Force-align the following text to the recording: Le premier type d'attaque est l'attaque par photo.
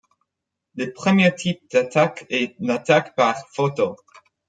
Le 0.77 0.91
premier 0.93 1.31
type 1.35 1.61
d'attaque 1.69 2.25
est 2.31 2.55
l'attaque 2.57 3.15
par 3.15 3.35
photo. 3.49 3.95